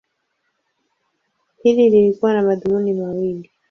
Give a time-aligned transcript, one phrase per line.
[1.63, 3.49] Hili lilikuwa na madhumuni mawili.